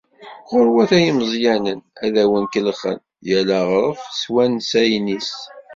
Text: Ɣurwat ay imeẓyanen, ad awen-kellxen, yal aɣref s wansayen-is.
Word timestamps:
Ɣurwat 0.49 0.91
ay 0.97 1.05
imeẓyanen, 1.11 1.79
ad 2.05 2.15
awen-kellxen, 2.23 2.99
yal 3.29 3.49
aɣref 3.59 4.01
s 4.19 4.21
wansayen-is. 4.33 5.31